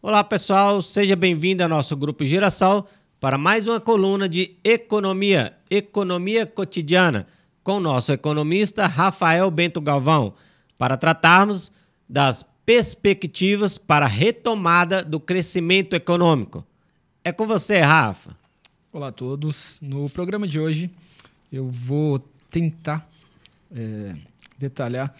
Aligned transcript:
Olá 0.00 0.22
pessoal, 0.22 0.80
seja 0.80 1.16
bem-vindo 1.16 1.60
ao 1.60 1.68
nosso 1.68 1.96
grupo 1.96 2.24
Girassol 2.24 2.88
para 3.18 3.36
mais 3.36 3.66
uma 3.66 3.80
coluna 3.80 4.28
de 4.28 4.54
economia, 4.62 5.56
economia 5.68 6.46
cotidiana, 6.46 7.26
com 7.64 7.80
nosso 7.80 8.12
economista 8.12 8.86
Rafael 8.86 9.50
Bento 9.50 9.80
Galvão, 9.80 10.34
para 10.78 10.96
tratarmos 10.96 11.72
das 12.08 12.44
perspectivas 12.64 13.76
para 13.76 14.06
a 14.06 14.08
retomada 14.08 15.02
do 15.02 15.18
crescimento 15.18 15.96
econômico. 15.96 16.64
É 17.24 17.32
com 17.32 17.44
você, 17.44 17.80
Rafa. 17.80 18.36
Olá 18.92 19.08
a 19.08 19.12
todos. 19.12 19.80
No 19.82 20.08
programa 20.08 20.46
de 20.46 20.60
hoje 20.60 20.88
eu 21.52 21.68
vou 21.68 22.20
tentar 22.52 23.04
é, 23.74 24.14
detalhar 24.56 25.12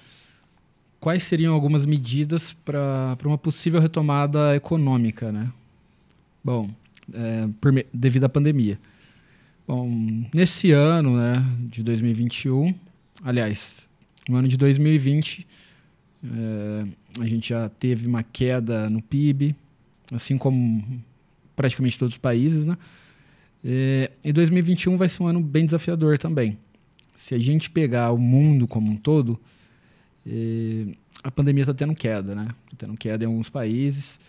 quais 1.00 1.22
seriam 1.22 1.54
algumas 1.54 1.86
medidas 1.86 2.52
para 2.52 3.16
uma 3.24 3.38
possível 3.38 3.80
retomada 3.80 4.54
econômica, 4.56 5.30
né? 5.32 5.50
Bom, 6.42 6.70
é, 7.12 7.48
por, 7.60 7.72
devido 7.92 8.24
à 8.24 8.28
pandemia. 8.28 8.78
Bom, 9.66 10.24
nesse 10.32 10.72
ano, 10.72 11.16
né, 11.16 11.44
de 11.60 11.82
2021, 11.82 12.74
aliás, 13.22 13.86
no 14.28 14.36
ano 14.36 14.48
de 14.48 14.56
2020, 14.56 15.46
é, 16.24 16.86
a 17.20 17.26
gente 17.26 17.50
já 17.50 17.68
teve 17.68 18.06
uma 18.06 18.22
queda 18.22 18.88
no 18.88 19.02
PIB, 19.02 19.54
assim 20.12 20.38
como 20.38 21.02
praticamente 21.54 21.98
todos 21.98 22.14
os 22.14 22.18
países, 22.18 22.66
né? 22.66 22.76
É, 23.64 24.10
e 24.24 24.32
2021 24.32 24.96
vai 24.96 25.08
ser 25.08 25.22
um 25.22 25.26
ano 25.26 25.42
bem 25.42 25.64
desafiador 25.64 26.18
também. 26.18 26.56
Se 27.14 27.34
a 27.34 27.38
gente 27.38 27.68
pegar 27.68 28.12
o 28.12 28.18
mundo 28.18 28.66
como 28.66 28.90
um 28.90 28.96
todo, 28.96 29.38
e 30.30 30.94
a 31.24 31.30
pandemia 31.30 31.62
está 31.62 31.72
tendo 31.72 31.94
queda, 31.94 32.34
né? 32.34 32.48
Está 32.66 32.86
tendo 32.86 32.98
queda 32.98 33.24
em 33.24 33.26
alguns 33.26 33.48
países. 33.48 34.20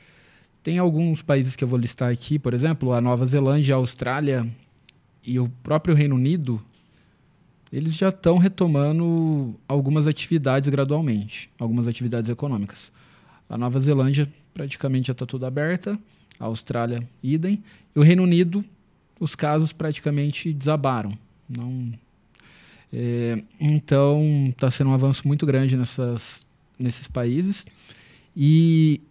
Tem 0.64 0.78
alguns 0.78 1.22
países 1.22 1.58
que 1.58 1.64
eu 1.64 1.68
vou 1.68 1.78
listar 1.78 2.10
aqui, 2.10 2.40
por 2.40 2.54
exemplo, 2.54 2.94
a 2.94 3.02
Nova 3.02 3.26
Zelândia, 3.26 3.76
a 3.76 3.78
Austrália 3.78 4.48
e 5.26 5.38
o 5.40 5.50
próprio 5.62 5.94
Reino 5.94 6.16
Unido, 6.16 6.62
eles 7.72 7.96
já 7.96 8.10
estão 8.10 8.38
retomando 8.38 9.56
algumas 9.68 10.08
atividades 10.08 10.70
gradualmente, 10.70 11.50
algumas 11.60 11.86
atividades 11.86 12.30
econômicas. 12.30 12.92
A 13.50 13.58
Nova 13.58 13.80
Zelândia 13.80 14.28
praticamente 14.54 15.08
já 15.08 15.12
está 15.12 15.26
tudo 15.26 15.46
aberta, 15.46 16.00
a 16.40 16.46
Austrália, 16.46 17.08
idem, 17.22 17.62
e 17.94 18.00
o 18.00 18.04
Reino 18.04 18.24
Unido, 18.24 18.64
os 19.20 19.36
casos 19.36 19.74
praticamente 19.74 20.54
desabaram. 20.54 21.18
Não 21.48 21.92
é, 22.92 23.42
então, 23.60 24.48
está 24.50 24.70
sendo 24.72 24.90
um 24.90 24.94
avanço 24.94 25.28
muito 25.28 25.46
grande 25.46 25.78
nessas, 25.78 26.46
nesses 26.78 27.08
países. 27.08 27.66
E, 28.36 29.02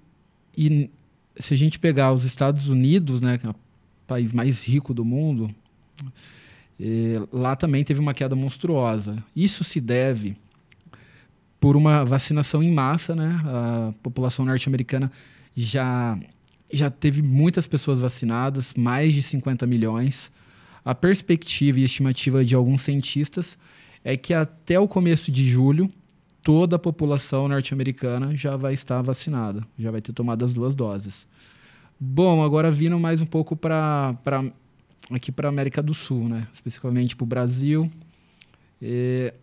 e 0.57 0.91
se 1.37 1.55
a 1.55 1.57
gente 1.57 1.79
pegar 1.79 2.13
os 2.13 2.25
Estados 2.25 2.69
Unidos, 2.69 3.21
né, 3.21 3.39
que 3.39 3.47
é 3.47 3.51
o 3.51 3.57
país 4.07 4.33
mais 4.33 4.65
rico 4.67 4.93
do 4.93 5.05
mundo, 5.05 5.55
é, 6.81 7.15
lá 7.33 7.55
também 7.57 7.85
teve 7.85 8.01
uma 8.01 8.15
queda 8.15 8.35
monstruosa. 8.35 9.23
Isso 9.35 9.63
se 9.65 9.81
deve 9.81 10.37
por 11.61 11.77
uma 11.77 12.05
vacinação 12.05 12.63
em 12.63 12.73
massa, 12.73 13.17
né? 13.17 13.41
A 13.45 13.93
população 14.01 14.45
norte-americana 14.45 15.11
já 15.57 16.19
já 16.71 16.91
teve 16.91 17.23
muitas 17.23 17.67
pessoas 17.67 17.99
vacinadas, 17.99 18.75
mais 18.75 19.15
de 19.15 19.23
50 19.23 19.67
milhões. 19.67 20.31
A 20.85 20.95
perspectiva 20.95 21.81
e 21.81 21.85
estimativa 21.85 22.45
de 22.45 22.55
alguns 22.55 22.83
cientistas 22.83 23.59
é 24.05 24.17
que 24.17 24.33
até 24.33 24.79
o 24.79 24.89
começo 24.89 25.31
de 25.31 25.47
julho 25.47 25.91
toda 26.43 26.77
a 26.77 26.79
população 26.79 27.49
norte-americana 27.49 28.35
já 28.35 28.57
vai 28.57 28.73
estar 28.73 29.03
vacinada, 29.03 29.67
já 29.79 29.91
vai 29.91 30.01
ter 30.01 30.13
tomado 30.13 30.45
as 30.45 30.53
duas 30.53 30.75
doses. 30.75 31.29
Bom, 32.01 32.43
agora 32.43 32.71
vindo 32.71 32.99
mais 32.99 33.21
um 33.21 33.27
pouco 33.27 33.57
para 33.57 34.17
aqui 35.11 35.33
para 35.33 35.49
América 35.49 35.83
do 35.83 35.93
Sul, 35.93 36.29
né? 36.29 36.47
especificamente 36.53 37.17
para 37.17 37.25
o 37.25 37.27
Brasil. 37.27 37.91
É, 38.81 39.35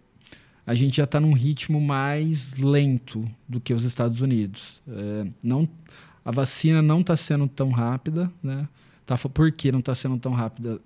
a 0.66 0.74
gente 0.74 0.98
já 0.98 1.04
está 1.04 1.20
num 1.20 1.34
ritmo 1.34 1.80
mais 1.80 2.58
lento 2.58 3.30
do 3.48 3.60
que 3.60 3.74
os 3.74 3.84
Estados 3.84 4.22
Unidos. 4.22 4.82
É, 4.88 5.28
não, 5.44 5.68
a 6.24 6.32
vacina 6.32 6.82
não 6.82 7.02
está 7.02 7.16
sendo 7.16 7.48
tão 7.48 7.70
rápida, 7.70 8.32
né? 8.42 8.68
Tá, 9.06 9.16
por 9.16 9.52
que 9.52 9.72
não 9.72 9.80
está 9.80 9.94
sendo 9.94 10.18
tão 10.18 10.32
rápida? 10.32 10.80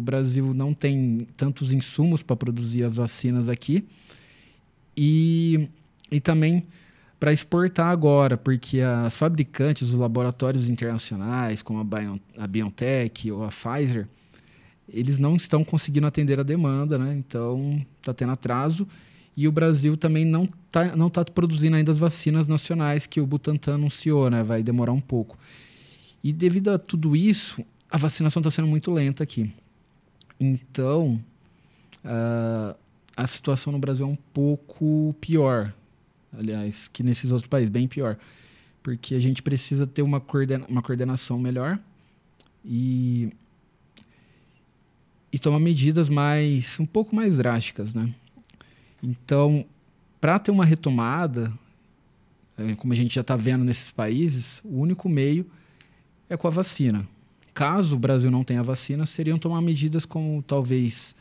O 0.00 0.02
Brasil 0.02 0.54
não 0.54 0.72
tem 0.72 1.28
tantos 1.36 1.74
insumos 1.74 2.22
para 2.22 2.34
produzir 2.34 2.82
as 2.84 2.96
vacinas 2.96 3.50
aqui. 3.50 3.84
E, 4.96 5.68
e 6.10 6.18
também 6.20 6.64
para 7.18 7.34
exportar 7.34 7.88
agora, 7.88 8.38
porque 8.38 8.80
as 8.80 9.14
fabricantes, 9.14 9.82
os 9.82 9.94
laboratórios 9.94 10.70
internacionais, 10.70 11.60
como 11.60 11.80
a, 11.80 11.84
Bion, 11.84 12.16
a 12.38 12.46
BioNTech 12.46 13.30
ou 13.30 13.44
a 13.44 13.48
Pfizer, 13.48 14.08
eles 14.88 15.18
não 15.18 15.36
estão 15.36 15.62
conseguindo 15.62 16.06
atender 16.06 16.40
a 16.40 16.42
demanda, 16.42 16.98
né? 16.98 17.14
Então 17.14 17.84
está 18.00 18.14
tendo 18.14 18.32
atraso. 18.32 18.88
E 19.36 19.46
o 19.46 19.52
Brasil 19.52 19.98
também 19.98 20.24
não 20.24 20.48
está 20.66 20.96
não 20.96 21.10
tá 21.10 21.22
produzindo 21.26 21.76
ainda 21.76 21.92
as 21.92 21.98
vacinas 21.98 22.48
nacionais 22.48 23.06
que 23.06 23.20
o 23.20 23.26
Butantan 23.26 23.74
anunciou, 23.74 24.30
né? 24.30 24.42
Vai 24.42 24.62
demorar 24.62 24.92
um 24.92 25.00
pouco. 25.00 25.38
E 26.24 26.32
devido 26.32 26.70
a 26.70 26.78
tudo 26.78 27.14
isso, 27.14 27.62
a 27.90 27.98
vacinação 27.98 28.40
está 28.40 28.50
sendo 28.50 28.66
muito 28.66 28.90
lenta 28.90 29.22
aqui. 29.22 29.52
Então, 30.40 31.22
uh, 32.02 32.74
a 33.14 33.26
situação 33.26 33.70
no 33.70 33.78
Brasil 33.78 34.06
é 34.06 34.08
um 34.08 34.16
pouco 34.16 35.14
pior, 35.20 35.74
aliás, 36.32 36.88
que 36.88 37.02
nesses 37.02 37.30
outros 37.30 37.46
países, 37.46 37.68
bem 37.68 37.86
pior. 37.86 38.16
Porque 38.82 39.14
a 39.14 39.20
gente 39.20 39.42
precisa 39.42 39.86
ter 39.86 40.00
uma, 40.00 40.18
coordena 40.18 40.64
uma 40.66 40.80
coordenação 40.80 41.38
melhor 41.38 41.78
e, 42.64 43.30
e 45.30 45.38
tomar 45.38 45.60
medidas 45.60 46.08
mais 46.08 46.80
um 46.80 46.86
pouco 46.86 47.14
mais 47.14 47.36
drásticas, 47.36 47.94
né? 47.94 48.10
Então, 49.02 49.66
para 50.18 50.38
ter 50.38 50.50
uma 50.50 50.64
retomada, 50.64 51.52
é, 52.56 52.74
como 52.76 52.94
a 52.94 52.96
gente 52.96 53.14
já 53.14 53.20
está 53.20 53.36
vendo 53.36 53.62
nesses 53.62 53.92
países, 53.92 54.62
o 54.64 54.80
único 54.80 55.06
meio 55.06 55.44
é 56.30 56.36
com 56.38 56.48
a 56.48 56.50
vacina 56.50 57.06
caso 57.60 57.94
o 57.94 57.98
Brasil 57.98 58.30
não 58.30 58.42
tenha 58.42 58.62
vacina, 58.62 59.04
seriam 59.04 59.38
tomar 59.38 59.60
medidas 59.60 60.06
como 60.06 60.42
talvez 60.42 61.14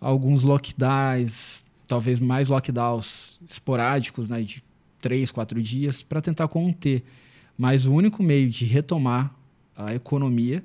alguns 0.00 0.44
lockdowns, 0.44 1.64
talvez 1.84 2.20
mais 2.20 2.48
lockdowns 2.48 3.40
esporádicos, 3.50 4.28
né, 4.28 4.40
de 4.42 4.62
três, 5.00 5.32
quatro 5.32 5.60
dias, 5.60 6.00
para 6.00 6.20
tentar 6.20 6.46
conter. 6.46 7.02
Mas 7.58 7.86
o 7.86 7.92
único 7.92 8.22
meio 8.22 8.48
de 8.48 8.64
retomar 8.64 9.34
a 9.76 9.92
economia 9.92 10.64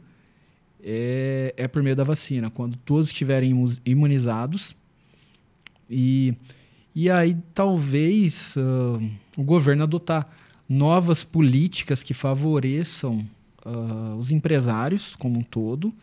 é, 0.79 1.55
é 1.57 1.67
por 1.67 1.81
meio 1.81 1.95
da 1.95 2.03
vacina, 2.03 2.51
quando 2.51 2.77
todos 2.77 3.07
estiverem 3.07 3.51
imunizados. 3.83 4.75
E, 5.89 6.35
e 6.93 7.09
aí 7.09 7.35
talvez 7.55 8.55
uh, 8.57 9.03
o 9.35 9.41
governo 9.41 9.81
adotar 9.81 10.29
novas 10.69 11.23
políticas 11.23 12.03
que 12.03 12.13
favoreçam 12.13 13.27
uh, 13.65 14.15
os 14.17 14.31
empresários 14.31 15.15
como 15.15 15.39
um 15.39 15.43
todo 15.43 15.93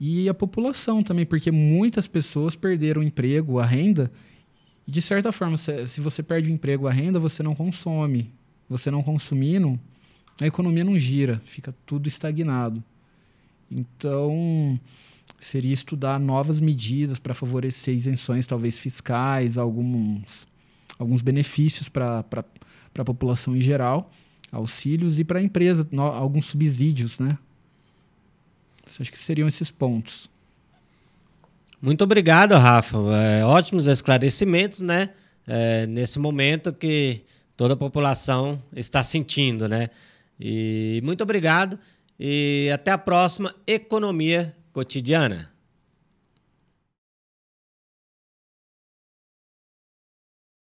e 0.00 0.30
a 0.30 0.34
população 0.34 1.02
também, 1.02 1.26
porque 1.26 1.50
muitas 1.50 2.08
pessoas 2.08 2.56
perderam 2.56 3.02
o 3.02 3.04
emprego, 3.04 3.58
a 3.58 3.66
renda. 3.66 4.10
E 4.88 4.90
de 4.90 5.02
certa 5.02 5.30
forma, 5.30 5.58
se, 5.58 5.86
se 5.86 6.00
você 6.00 6.22
perde 6.22 6.50
o 6.50 6.54
emprego, 6.54 6.86
a 6.88 6.92
renda, 6.92 7.20
você 7.20 7.42
não 7.42 7.54
consome. 7.54 8.32
Você 8.66 8.90
não 8.90 9.02
consumindo, 9.02 9.78
a 10.40 10.46
economia 10.46 10.84
não 10.84 10.98
gira, 10.98 11.42
fica 11.44 11.74
tudo 11.84 12.08
estagnado. 12.08 12.82
Então, 13.70 14.80
seria 15.38 15.72
estudar 15.72 16.18
novas 16.18 16.60
medidas 16.60 17.18
para 17.18 17.34
favorecer 17.34 17.94
isenções, 17.94 18.46
talvez 18.46 18.78
fiscais, 18.78 19.58
alguns, 19.58 20.46
alguns 20.98 21.20
benefícios 21.20 21.88
para 21.88 22.24
a 22.96 23.04
população 23.04 23.54
em 23.54 23.60
geral 23.60 24.10
auxílios 24.50 25.18
e 25.18 25.24
para 25.24 25.38
a 25.38 25.42
empresa 25.42 25.86
no, 25.90 26.02
alguns 26.02 26.46
subsídios, 26.46 27.18
né? 27.18 27.38
Acho 28.86 29.12
que 29.12 29.18
seriam 29.18 29.46
esses 29.46 29.70
pontos. 29.70 30.28
Muito 31.80 32.02
obrigado, 32.02 32.54
Rafa. 32.56 32.98
É, 32.98 33.44
ótimos 33.44 33.86
esclarecimentos, 33.86 34.80
né? 34.80 35.10
É, 35.46 35.86
nesse 35.86 36.18
momento 36.18 36.72
que 36.72 37.22
toda 37.56 37.74
a 37.74 37.76
população 37.76 38.60
está 38.74 39.02
sentindo, 39.02 39.68
né? 39.68 39.90
E 40.38 41.00
muito 41.04 41.22
obrigado 41.22 41.78
e 42.18 42.70
até 42.72 42.90
a 42.90 42.98
próxima 42.98 43.54
Economia 43.66 44.54
Cotidiana. 44.72 45.50